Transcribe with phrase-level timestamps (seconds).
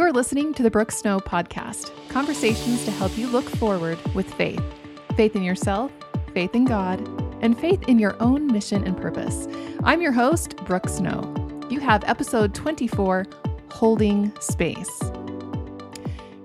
[0.00, 4.62] You're listening to the Brooke Snow Podcast conversations to help you look forward with faith
[5.14, 5.92] faith in yourself,
[6.32, 7.06] faith in God,
[7.42, 9.46] and faith in your own mission and purpose.
[9.84, 11.34] I'm your host, Brooke Snow.
[11.68, 13.26] You have episode 24
[13.72, 15.02] Holding Space.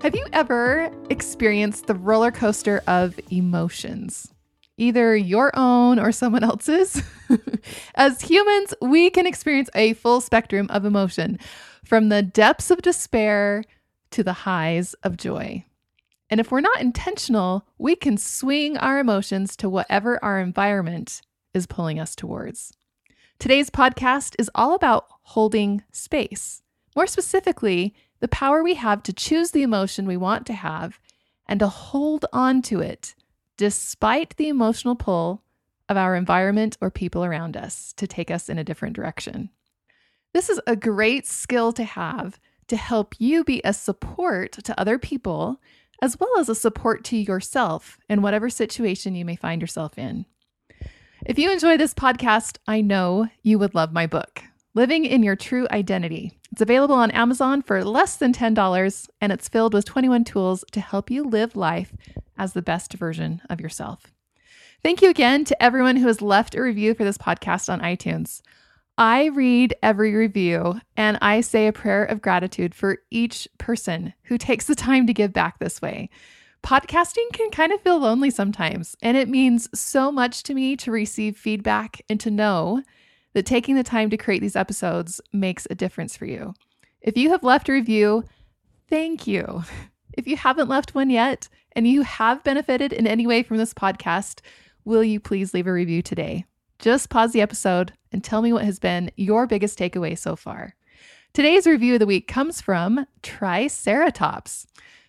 [0.02, 4.34] Have you ever experienced the roller coaster of emotions?
[4.78, 7.02] Either your own or someone else's?
[7.94, 11.38] As humans, we can experience a full spectrum of emotion,
[11.84, 13.64] from the depths of despair
[14.10, 15.64] to the highs of joy.
[16.28, 21.22] And if we're not intentional, we can swing our emotions to whatever our environment
[21.54, 22.72] is pulling us towards.
[23.38, 26.62] Today's podcast is all about holding space.
[26.96, 30.98] More specifically, the power we have to choose the emotion we want to have
[31.46, 33.14] and to hold on to it
[33.56, 35.42] despite the emotional pull
[35.88, 39.50] of our environment or people around us to take us in a different direction.
[40.32, 42.38] This is a great skill to have
[42.68, 45.60] to help you be a support to other people
[46.02, 50.26] as well as a support to yourself in whatever situation you may find yourself in.
[51.24, 54.42] If you enjoy this podcast, I know you would love my book,
[54.74, 56.38] Living in Your True Identity.
[56.52, 60.80] It's available on Amazon for less than $10, and it's filled with 21 tools to
[60.80, 61.94] help you live life
[62.38, 64.12] as the best version of yourself.
[64.82, 68.42] Thank you again to everyone who has left a review for this podcast on iTunes.
[68.98, 74.38] I read every review and I say a prayer of gratitude for each person who
[74.38, 76.08] takes the time to give back this way.
[76.62, 80.90] Podcasting can kind of feel lonely sometimes, and it means so much to me to
[80.90, 82.82] receive feedback and to know
[83.34, 86.54] that taking the time to create these episodes makes a difference for you.
[87.00, 88.24] If you have left a review,
[88.88, 89.62] thank you.
[90.16, 93.74] If you haven't left one yet and you have benefited in any way from this
[93.74, 94.40] podcast,
[94.86, 96.46] will you please leave a review today?
[96.78, 100.74] Just pause the episode and tell me what has been your biggest takeaway so far.
[101.34, 104.66] Today's review of the week comes from Triceratops.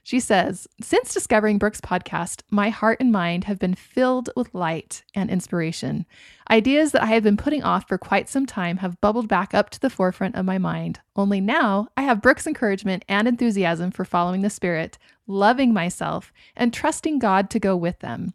[0.08, 5.04] She says, Since discovering Brooke's podcast, my heart and mind have been filled with light
[5.14, 6.06] and inspiration.
[6.50, 9.70] Ideas that I have been putting off for quite some time have bubbled back up
[9.72, 11.02] to the forefront of my mind.
[11.18, 16.74] Only now I have Brooke's encouragement and enthusiasm for following the Spirit, loving myself, and
[16.74, 18.34] trusting God to go with them.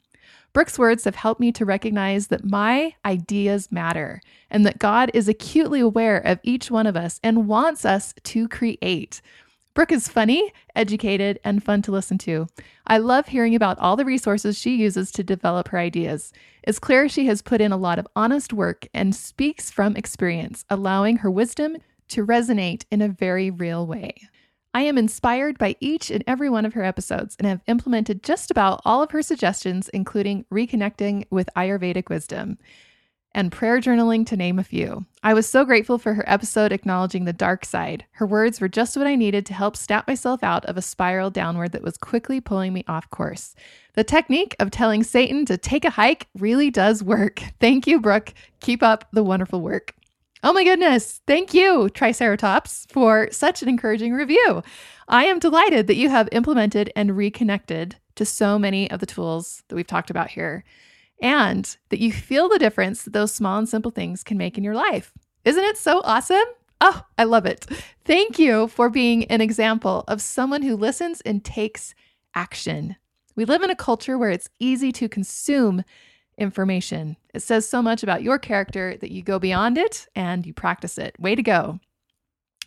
[0.53, 4.21] Brooke's words have helped me to recognize that my ideas matter
[4.51, 8.47] and that God is acutely aware of each one of us and wants us to
[8.49, 9.23] create.
[9.75, 12.47] Brooke is funny, educated, and fun to listen to.
[12.87, 16.31] I love hearing about all the resources she uses to develop her ideas.
[16.63, 20.67] It's clear she has put in a lot of honest work and speaks from experience,
[20.69, 21.79] allowing her wisdom
[22.09, 24.15] to resonate in a very real way.
[24.75, 28.51] I am inspired by each and every one of her episodes and have implemented just
[28.51, 32.59] about all of her suggestions, including reconnecting with Ayurvedic wisdom
[33.35, 35.07] and prayer journaling, to name a few.
[35.23, 38.05] I was so grateful for her episode acknowledging the dark side.
[38.13, 41.31] Her words were just what I needed to help snap myself out of a spiral
[41.31, 43.55] downward that was quickly pulling me off course.
[43.95, 47.43] The technique of telling Satan to take a hike really does work.
[47.61, 48.33] Thank you, Brooke.
[48.61, 49.95] Keep up the wonderful work.
[50.43, 51.21] Oh my goodness.
[51.27, 54.63] Thank you, Triceratops, for such an encouraging review.
[55.09, 59.63] I am delighted that you have implemented and reconnected to so many of the tools
[59.69, 60.65] that we've talked about here
[61.23, 64.65] and that you feel the difference that those small and simple things can make in
[64.65, 65.13] your life.
[65.45, 66.45] Isn't it so awesome?
[66.81, 67.65] Oh, I love it.
[68.05, 71.95] Thank you for being an example of someone who listens and takes
[72.35, 72.97] action.
[73.37, 75.85] We live in a culture where it's easy to consume
[76.39, 77.17] information.
[77.33, 80.99] It says so much about your character that you go beyond it and you practice
[80.99, 81.19] it.
[81.21, 81.79] Way to go.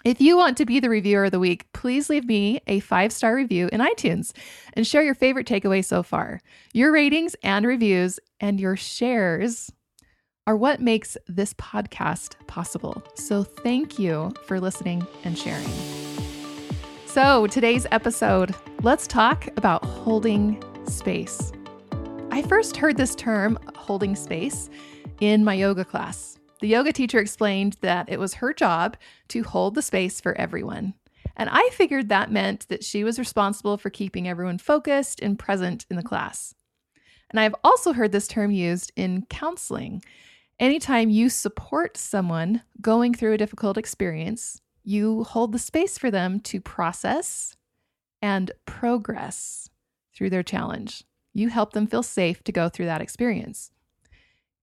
[0.06, 3.12] If you want to be the reviewer of the week, please leave me a five
[3.12, 4.34] star review in iTunes
[4.74, 6.42] and share your favorite takeaway so far.
[6.74, 9.72] Your ratings and reviews and your shares
[10.46, 13.04] are what makes this podcast possible.
[13.16, 15.68] So thank you for listening and sharing.
[17.08, 21.52] So, today's episode, let's talk about holding space.
[22.30, 24.70] I first heard this term, holding space,
[25.20, 26.38] in my yoga class.
[26.62, 28.98] The yoga teacher explained that it was her job
[29.30, 30.94] to hold the space for everyone.
[31.36, 35.86] And I figured that meant that she was responsible for keeping everyone focused and present
[35.90, 36.56] in the class.
[37.30, 40.02] And I've also heard this term used in counseling.
[40.60, 46.40] Anytime you support someone going through a difficult experience, you hold the space for them
[46.42, 47.58] to process
[48.22, 49.70] and progress
[50.16, 51.04] through their challenge.
[51.34, 53.72] You help them feel safe to go through that experience.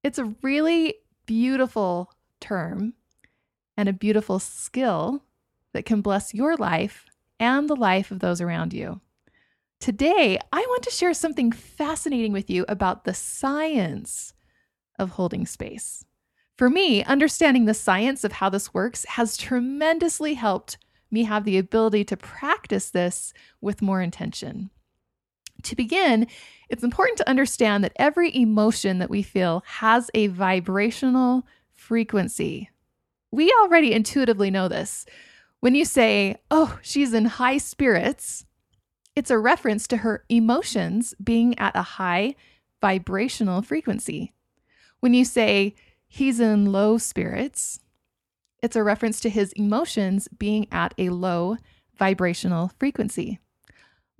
[0.03, 0.95] It's a really
[1.27, 2.95] beautiful term
[3.77, 5.25] and a beautiful skill
[5.73, 7.07] that can bless your life
[7.41, 9.01] and the life of those around you.
[9.81, 14.33] Today, I want to share something fascinating with you about the science
[14.99, 16.05] of holding space.
[16.57, 20.79] For me, understanding the science of how this works has tremendously helped
[21.11, 24.71] me have the ability to practice this with more intention.
[25.62, 26.26] To begin,
[26.69, 32.70] it's important to understand that every emotion that we feel has a vibrational frequency.
[33.31, 35.06] We already intuitively know this.
[35.61, 38.44] When you say, oh, she's in high spirits,
[39.14, 42.35] it's a reference to her emotions being at a high
[42.81, 44.32] vibrational frequency.
[45.00, 45.75] When you say,
[46.09, 47.81] he's in low spirits,
[48.62, 51.56] it's a reference to his emotions being at a low
[51.97, 53.38] vibrational frequency.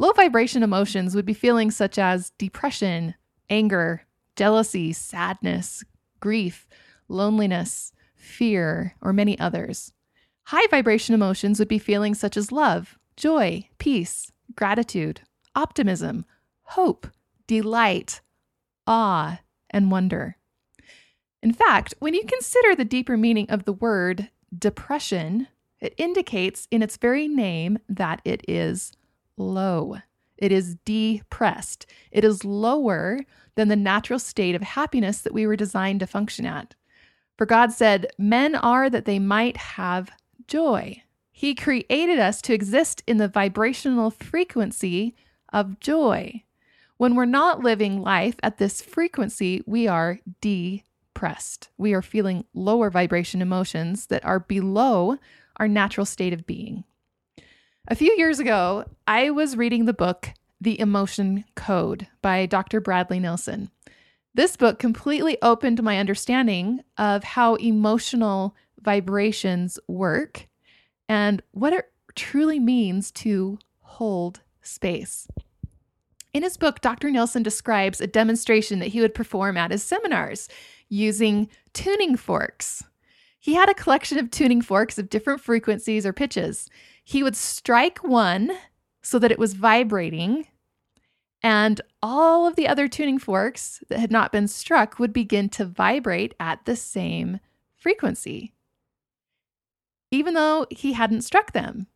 [0.03, 3.15] Low vibration emotions would be feelings such as depression,
[3.49, 4.03] anger,
[4.35, 5.85] jealousy, sadness,
[6.19, 6.67] grief,
[7.07, 9.93] loneliness, fear, or many others.
[10.47, 15.21] High vibration emotions would be feelings such as love, joy, peace, gratitude,
[15.55, 16.25] optimism,
[16.63, 17.07] hope,
[17.47, 18.23] delight,
[18.89, 19.39] awe,
[19.71, 20.37] and wonder.
[21.45, 25.47] In fact, when you consider the deeper meaning of the word depression,
[25.81, 28.95] it indicates in its very name that it is
[29.37, 29.99] low.
[30.37, 31.87] It is depressed.
[32.11, 33.21] It is lower
[33.55, 36.75] than the natural state of happiness that we were designed to function at.
[37.39, 40.11] For God said, Men are that they might have
[40.47, 41.03] joy.
[41.31, 45.15] He created us to exist in the vibrational frequency
[45.53, 46.43] of joy.
[46.99, 51.69] When we're not living life at this frequency, we are depressed.
[51.77, 55.19] We are feeling lower vibration emotions that are below
[55.57, 56.85] our natural state of being.
[57.89, 60.31] A few years ago, I was reading the book
[60.61, 62.81] The Emotion Code by Dr.
[62.81, 63.71] Bradley Nelson.
[64.33, 70.47] This book completely opened my understanding of how emotional vibrations work
[71.09, 75.27] and what it truly means to hold space.
[76.33, 77.11] In his book, Dr.
[77.11, 80.49] Nelson describes a demonstration that he would perform at his seminars
[80.89, 82.85] using tuning forks.
[83.41, 86.69] He had a collection of tuning forks of different frequencies or pitches.
[87.05, 88.53] He would strike one
[89.03, 90.47] so that it was vibrating,
[91.43, 95.65] and all of the other tuning forks that had not been struck would begin to
[95.65, 97.41] vibrate at the same
[97.77, 98.53] frequency,
[100.11, 101.89] even though he hadn't struck them.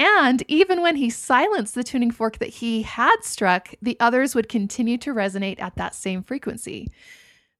[0.00, 4.48] And even when he silenced the tuning fork that he had struck, the others would
[4.48, 6.88] continue to resonate at that same frequency.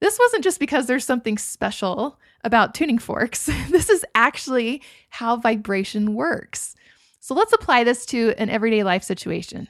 [0.01, 3.47] This wasn't just because there's something special about tuning forks.
[3.71, 6.75] this is actually how vibration works.
[7.21, 9.69] So let's apply this to an everyday life situation.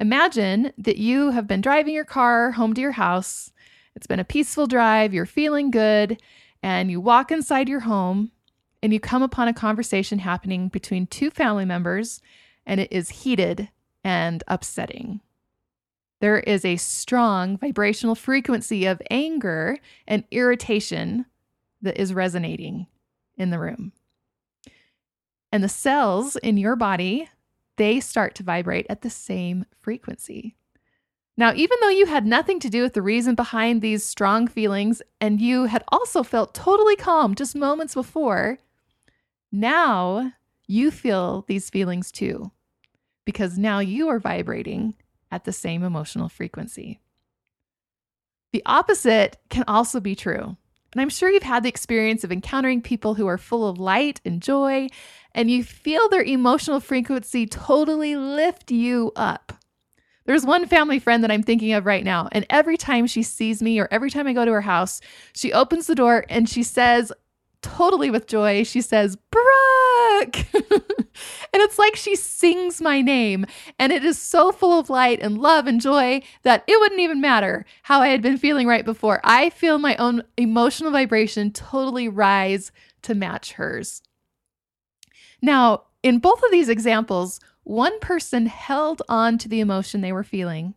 [0.00, 3.52] Imagine that you have been driving your car home to your house.
[3.96, 6.22] It's been a peaceful drive, you're feeling good,
[6.62, 8.30] and you walk inside your home
[8.80, 12.20] and you come upon a conversation happening between two family members,
[12.64, 13.68] and it is heated
[14.04, 15.20] and upsetting.
[16.20, 21.26] There is a strong vibrational frequency of anger and irritation
[21.82, 22.86] that is resonating
[23.36, 23.92] in the room.
[25.50, 27.28] And the cells in your body,
[27.76, 30.56] they start to vibrate at the same frequency.
[31.36, 35.00] Now, even though you had nothing to do with the reason behind these strong feelings
[35.20, 38.58] and you had also felt totally calm just moments before,
[39.52, 40.32] now
[40.66, 42.50] you feel these feelings too,
[43.24, 44.94] because now you are vibrating
[45.30, 47.00] at the same emotional frequency.
[48.52, 50.56] The opposite can also be true.
[50.92, 54.20] And I'm sure you've had the experience of encountering people who are full of light
[54.24, 54.88] and joy,
[55.34, 59.52] and you feel their emotional frequency totally lift you up.
[60.24, 63.62] There's one family friend that I'm thinking of right now, and every time she sees
[63.62, 65.00] me or every time I go to her house,
[65.34, 67.12] she opens the door and she says,
[67.62, 69.16] totally with joy, she says,
[71.52, 73.46] And it's like she sings my name.
[73.78, 77.20] And it is so full of light and love and joy that it wouldn't even
[77.20, 79.20] matter how I had been feeling right before.
[79.24, 82.70] I feel my own emotional vibration totally rise
[83.02, 84.02] to match hers.
[85.40, 90.24] Now, in both of these examples, one person held on to the emotion they were
[90.24, 90.74] feeling,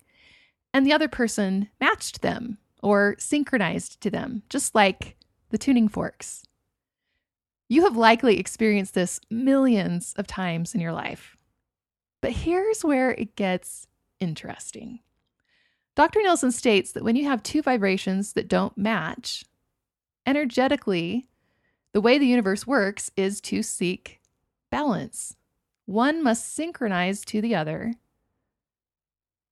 [0.74, 5.16] and the other person matched them or synchronized to them, just like
[5.50, 6.44] the tuning forks.
[7.72, 11.38] You have likely experienced this millions of times in your life.
[12.20, 13.88] But here's where it gets
[14.20, 15.00] interesting.
[15.96, 16.22] Dr.
[16.22, 19.46] Nelson states that when you have two vibrations that don't match,
[20.26, 21.30] energetically,
[21.94, 24.20] the way the universe works is to seek
[24.70, 25.38] balance.
[25.86, 27.94] One must synchronize to the other.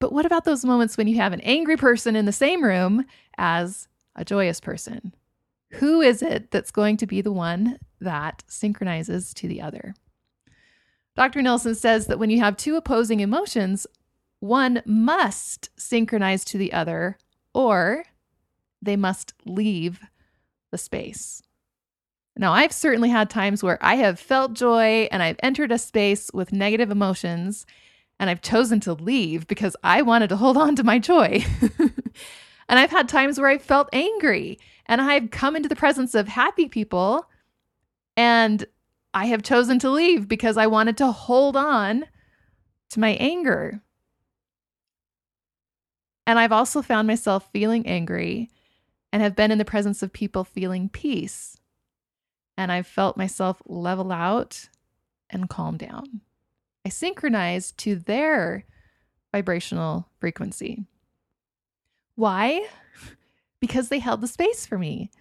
[0.02, 3.06] But what about those moments when you have an angry person in the same room
[3.38, 5.14] as a joyous person?
[5.74, 9.94] Who is it that's going to be the one that synchronizes to the other?
[11.16, 11.42] Dr.
[11.42, 13.86] Nelson says that when you have two opposing emotions,
[14.40, 17.18] one must synchronize to the other
[17.54, 18.06] or
[18.82, 20.00] they must leave
[20.72, 21.42] the space.
[22.38, 26.32] Now, I've certainly had times where I have felt joy and I've entered a space
[26.34, 27.66] with negative emotions
[28.18, 31.44] and I've chosen to leave because I wanted to hold on to my joy.
[32.70, 34.58] and I've had times where I felt angry
[34.90, 37.30] and I've come into the presence of happy people
[38.18, 38.66] and
[39.14, 42.06] I have chosen to leave because I wanted to hold on
[42.90, 43.82] to my anger.
[46.26, 48.50] And I've also found myself feeling angry
[49.14, 51.56] and have been in the presence of people feeling peace
[52.58, 54.70] and I've felt myself level out
[55.30, 56.22] and calm down.
[56.84, 58.66] I synchronize to their
[59.32, 60.86] vibrational frequency.
[62.16, 62.68] Why?
[63.60, 65.12] Because they held the space for me.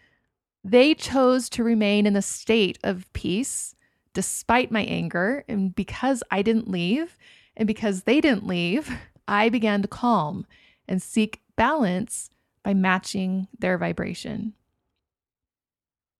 [0.65, 3.75] They chose to remain in a state of peace
[4.15, 5.45] despite my anger.
[5.49, 7.17] And because I didn't leave
[7.57, 8.91] and because they didn't leave,
[9.29, 10.47] I began to calm
[10.87, 12.31] and seek balance
[12.63, 14.55] by matching their vibration.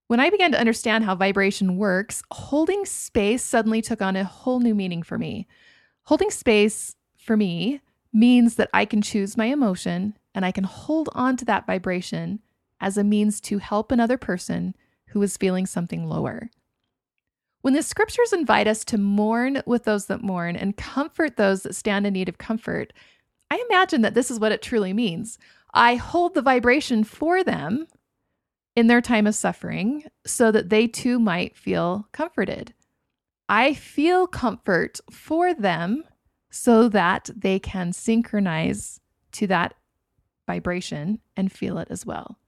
[0.07, 4.59] When I began to understand how vibration works, holding space suddenly took on a whole
[4.59, 5.47] new meaning for me.
[6.03, 11.09] Holding space for me means that I can choose my emotion and I can hold
[11.13, 12.39] on to that vibration
[12.79, 14.75] as a means to help another person
[15.07, 16.49] who is feeling something lower.
[17.61, 21.75] When the scriptures invite us to mourn with those that mourn and comfort those that
[21.75, 22.93] stand in need of comfort,
[23.51, 25.37] I imagine that this is what it truly means.
[25.73, 27.87] I hold the vibration for them
[28.75, 32.73] in their time of suffering so that they too might feel comforted.
[33.49, 36.03] I feel comfort for them
[36.49, 39.01] so that they can synchronize
[39.33, 39.75] to that
[40.49, 42.39] vibration and feel it as well.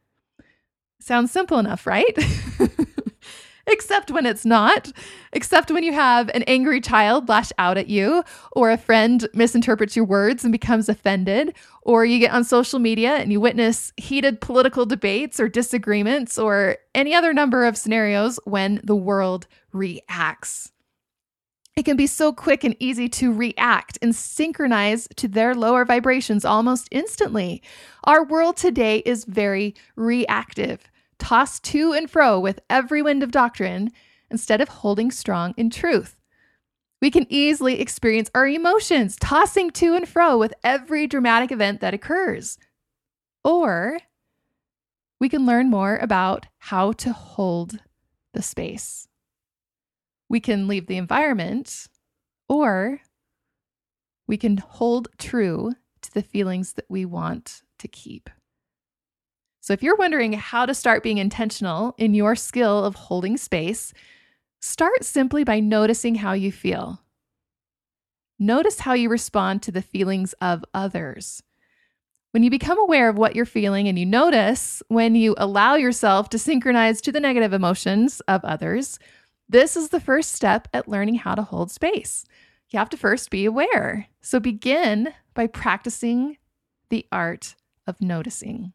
[1.00, 2.17] Sounds simple enough, right?
[3.67, 4.91] except when it's not,
[5.34, 9.96] except when you have an angry child lash out at you, or a friend misinterprets
[9.96, 11.53] your words and becomes offended,
[11.84, 16.77] or you get on social media and you witness heated political debates or disagreements, or
[16.96, 20.72] any other number of scenarios when the world reacts.
[21.75, 26.43] It can be so quick and easy to react and synchronize to their lower vibrations
[26.43, 27.63] almost instantly.
[28.03, 33.91] Our world today is very reactive tossed to and fro with every wind of doctrine
[34.31, 36.15] instead of holding strong in truth.
[36.99, 41.93] We can easily experience our emotions tossing to and fro with every dramatic event that
[41.93, 42.57] occurs.
[43.43, 43.99] Or
[45.19, 47.79] we can learn more about how to hold
[48.33, 49.07] the space.
[50.31, 51.88] We can leave the environment,
[52.47, 53.01] or
[54.27, 55.73] we can hold true
[56.03, 58.29] to the feelings that we want to keep.
[59.59, 63.93] So, if you're wondering how to start being intentional in your skill of holding space,
[64.61, 67.01] start simply by noticing how you feel.
[68.39, 71.43] Notice how you respond to the feelings of others.
[72.31, 76.29] When you become aware of what you're feeling and you notice when you allow yourself
[76.29, 78.97] to synchronize to the negative emotions of others,
[79.51, 82.25] this is the first step at learning how to hold space.
[82.70, 84.08] You have to first be aware.
[84.22, 86.38] So begin by practicing
[86.89, 87.55] the art
[87.86, 88.72] of noticing.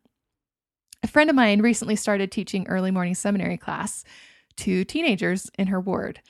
[1.03, 4.05] A friend of mine recently started teaching early morning seminary class
[4.57, 6.21] to teenagers in her ward.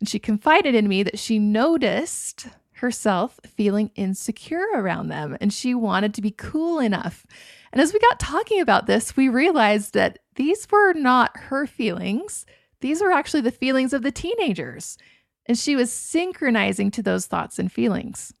[0.00, 5.74] And she confided in me that she noticed herself feeling insecure around them and she
[5.74, 7.24] wanted to be cool enough.
[7.72, 12.44] And as we got talking about this, we realized that these were not her feelings,
[12.82, 14.98] these were actually the feelings of the teenagers.
[15.46, 18.32] And she was synchronizing to those thoughts and feelings.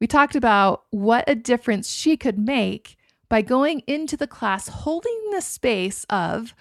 [0.00, 2.96] We talked about what a difference she could make
[3.28, 6.54] by going into the class holding the space of,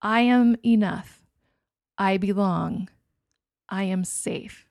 [0.00, 1.22] I am enough,
[1.98, 2.88] I belong,
[3.68, 4.66] I am safe.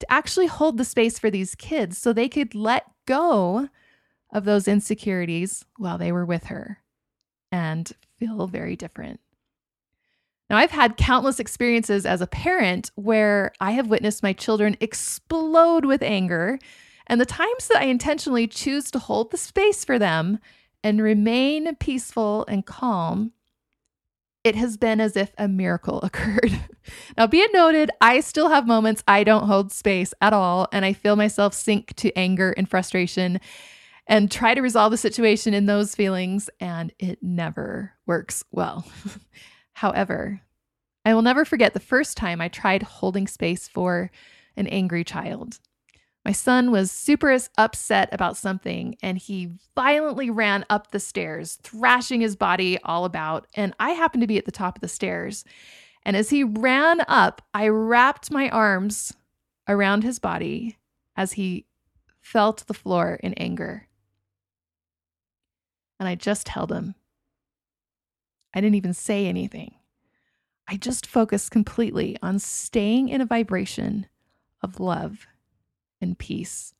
[0.00, 3.68] To actually hold the space for these kids so they could let go
[4.32, 6.78] of those insecurities while they were with her
[7.50, 9.20] and feel very different.
[10.50, 15.84] Now, I've had countless experiences as a parent where I have witnessed my children explode
[15.84, 16.58] with anger
[17.06, 20.38] and the times that I intentionally choose to hold the space for them
[20.82, 23.32] and remain peaceful and calm,
[24.42, 26.58] it has been as if a miracle occurred.
[27.16, 30.84] now, be it noted, I still have moments I don't hold space at all, and
[30.84, 33.40] I feel myself sink to anger and frustration
[34.06, 38.86] and try to resolve the situation in those feelings, and it never works well.
[39.74, 40.40] However,
[41.04, 44.10] I will never forget the first time I tried holding space for
[44.56, 45.58] an angry child.
[46.24, 52.22] My son was super upset about something and he violently ran up the stairs, thrashing
[52.22, 53.46] his body all about.
[53.54, 55.44] And I happened to be at the top of the stairs.
[56.06, 59.12] And as he ran up, I wrapped my arms
[59.68, 60.78] around his body
[61.14, 61.66] as he
[62.22, 63.88] fell to the floor in anger.
[66.00, 66.94] And I just held him.
[68.54, 69.74] I didn't even say anything.
[70.68, 74.06] I just focused completely on staying in a vibration
[74.62, 75.26] of love
[76.00, 76.74] and peace.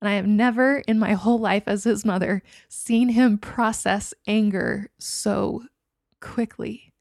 [0.00, 4.90] And I have never in my whole life as his mother seen him process anger
[4.98, 5.64] so
[6.20, 6.92] quickly.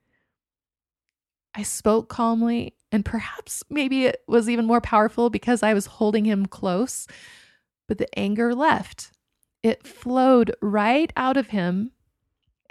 [1.56, 6.26] I spoke calmly, and perhaps maybe it was even more powerful because I was holding
[6.26, 7.08] him close,
[7.88, 9.12] but the anger left.
[9.62, 11.92] It flowed right out of him,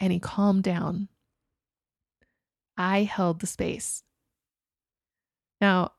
[0.03, 1.09] and he calmed down.
[2.77, 4.03] I held the space.
[5.61, 5.93] Now,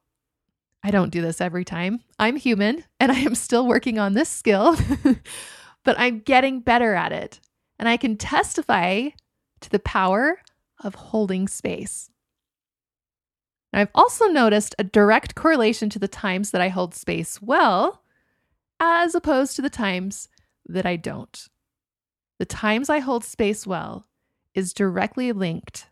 [0.84, 2.02] I don't do this every time.
[2.20, 4.76] I'm human and I am still working on this skill,
[5.86, 7.40] but I'm getting better at it.
[7.80, 9.10] And I can testify
[9.62, 10.40] to the power
[10.84, 12.10] of holding space.
[13.72, 18.04] I've also noticed a direct correlation to the times that I hold space well,
[18.82, 20.28] as opposed to the times
[20.68, 21.48] that I don't.
[22.44, 24.06] The times I hold space well
[24.54, 25.88] is directly linked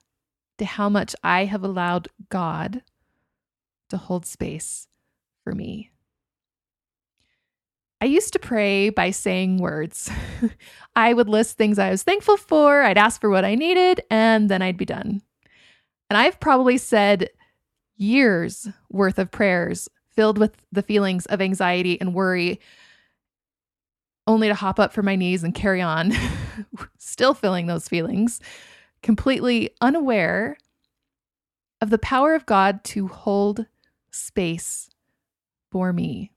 [0.57, 2.83] to how much I have allowed God
[3.87, 4.89] to hold space
[5.45, 5.91] for me.
[8.01, 10.11] I used to pray by saying words.
[10.93, 14.49] I would list things I was thankful for, I'd ask for what I needed, and
[14.49, 15.21] then I'd be done.
[16.09, 17.29] And I've probably said
[17.95, 22.59] years worth of prayers filled with the feelings of anxiety and worry,
[24.31, 26.13] only to hop up from my knees and carry on,
[26.97, 28.39] still feeling those feelings,
[29.03, 30.57] completely unaware
[31.81, 33.65] of the power of God to hold
[34.11, 34.89] space
[35.71, 36.31] for me.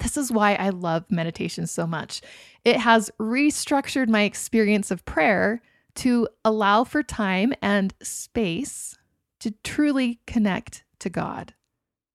[0.00, 2.20] This is why I love meditation so much.
[2.64, 5.62] It has restructured my experience of prayer
[5.96, 8.98] to allow for time and space
[9.40, 11.54] to truly connect to God.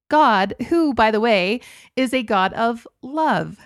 [0.10, 1.62] God, who, by the way,
[1.96, 3.58] is a God of love,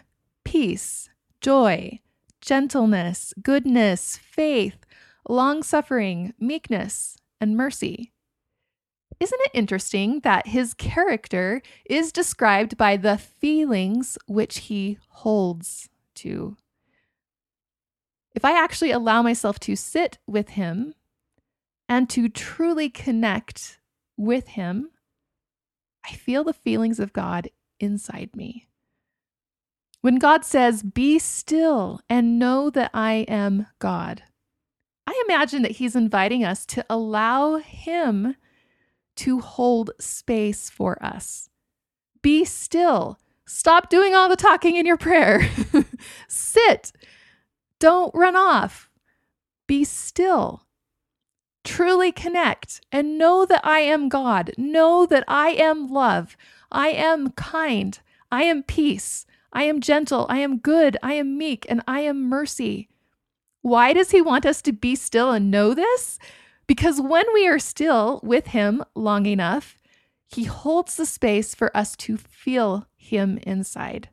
[0.44, 1.10] peace,
[1.42, 2.00] joy,
[2.42, 4.86] gentleness, goodness, faith,
[5.28, 8.12] long suffering, meekness, and mercy.
[9.20, 16.58] Isn't it interesting that his character is described by the feelings which he holds to?
[18.36, 20.96] If I actually allow myself to sit with him
[21.88, 23.80] and to truly connect
[24.18, 24.90] with him,
[26.06, 28.68] I feel the feelings of God inside me.
[30.04, 34.24] When God says, Be still and know that I am God,
[35.08, 38.36] I imagine that He's inviting us to allow Him
[39.16, 41.50] to hold space for us.
[42.22, 43.18] Be still.
[43.48, 45.50] Stop doing all the talking in your prayer.
[46.28, 46.92] Sit.
[47.80, 48.90] Don't run off.
[49.68, 50.66] Be still.
[51.64, 54.52] Truly connect and know that I am God.
[54.58, 56.36] Know that I am love.
[56.70, 57.98] I am kind.
[58.30, 59.26] I am peace.
[59.54, 60.26] I am gentle.
[60.30, 60.98] I am good.
[61.02, 61.66] I am meek.
[61.70, 62.90] And I am mercy.
[63.62, 66.20] Why does he want us to be still and know this?
[66.68, 69.78] Because when we are still with Him long enough,
[70.28, 74.10] He holds the space for us to feel Him inside.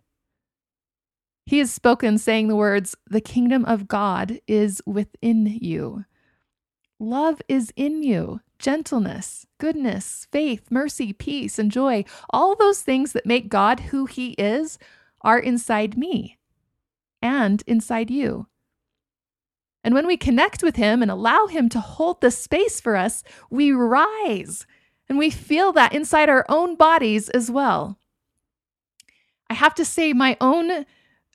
[1.47, 6.05] He has spoken, saying the words, The kingdom of God is within you.
[6.99, 12.05] Love is in you, gentleness, goodness, faith, mercy, peace, and joy.
[12.31, 14.79] All those things that make God who He is
[15.23, 16.39] are inside me
[17.23, 18.47] and inside you.
[19.83, 23.25] And when we connect with Him and allow Him to hold the space for us,
[23.51, 24.67] we rise
[25.09, 27.99] and we feel that inside our own bodies as well.
[29.49, 30.87] I have to say, my own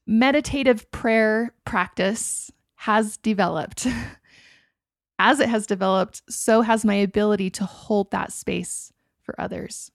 [0.08, 3.88] meditative prayer practice has developed.
[5.20, 9.92] As it has developed, so has my ability to hold that space for others.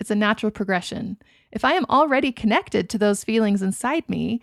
[0.00, 1.18] It's a natural progression.
[1.50, 4.40] If I am already connected to those feelings inside me,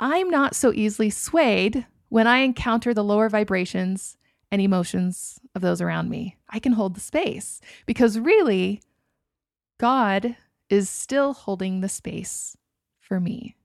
[0.00, 4.16] I'm not so easily swayed when I encounter the lower vibrations
[4.50, 8.80] and emotions of those around me, I can hold the space because really,
[9.78, 10.36] God
[10.70, 12.56] is still holding the space
[12.98, 13.56] for me.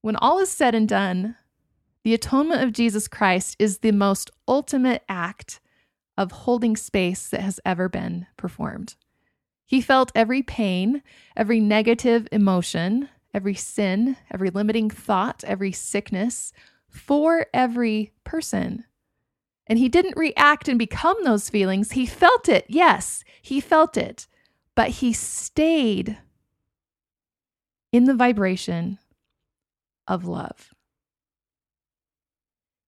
[0.00, 1.36] When all is said and done,
[2.02, 5.60] the atonement of Jesus Christ is the most ultimate act
[6.16, 8.94] of holding space that has ever been performed.
[9.66, 11.02] He felt every pain,
[11.36, 16.52] every negative emotion, every sin, every limiting thought, every sickness
[16.88, 18.84] for every person.
[19.66, 21.92] And he didn't react and become those feelings.
[21.92, 22.66] He felt it.
[22.68, 24.26] Yes, he felt it.
[24.76, 26.18] But he stayed
[27.92, 28.98] in the vibration
[30.06, 30.74] of love.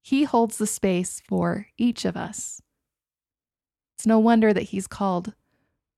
[0.03, 2.61] He holds the space for each of us.
[3.97, 5.35] It's no wonder that he's called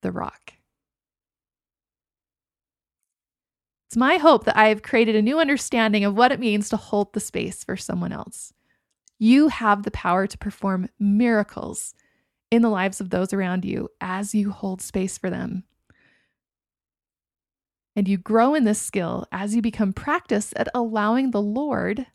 [0.03, 0.53] the rock.
[3.89, 6.77] It's my hope that I have created a new understanding of what it means to
[6.77, 8.53] hold the space for someone else.
[9.19, 11.95] You have the power to perform miracles
[12.51, 15.65] in the lives of those around you as you hold space for them.
[17.97, 22.07] And you grow in this skill as you become practiced at allowing the Lord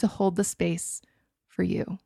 [0.00, 1.00] to hold the space
[1.46, 1.98] for you.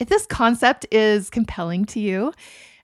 [0.00, 2.32] If this concept is compelling to you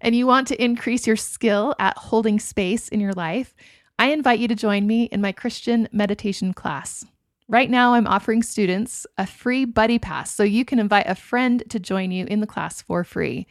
[0.01, 3.55] and you want to increase your skill at holding space in your life,
[3.99, 7.05] I invite you to join me in my Christian meditation class.
[7.49, 11.64] Right now, I'm offering students a free buddy pass so you can invite a friend
[11.68, 13.49] to join you in the class for free.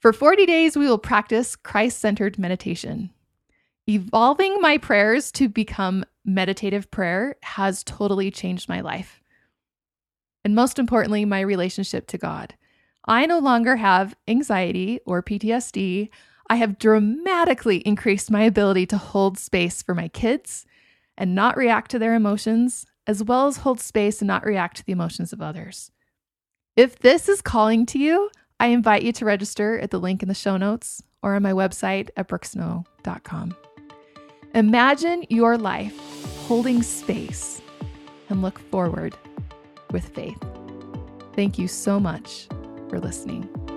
[0.00, 3.10] For 40 days, we will practice Christ centered meditation.
[3.88, 9.22] Evolving my prayers to become meditative prayer has totally changed my life.
[10.44, 12.54] And most importantly, my relationship to God.
[13.08, 16.10] I no longer have anxiety or PTSD.
[16.50, 20.66] I have dramatically increased my ability to hold space for my kids
[21.16, 24.84] and not react to their emotions as well as hold space and not react to
[24.84, 25.90] the emotions of others.
[26.76, 28.28] If this is calling to you,
[28.60, 31.52] I invite you to register at the link in the show notes or on my
[31.52, 33.56] website at brookesnow.com.
[34.54, 35.98] Imagine your life
[36.46, 37.62] holding space
[38.28, 39.16] and look forward
[39.92, 40.42] with faith.
[41.34, 42.48] Thank you so much
[42.88, 43.67] for listening.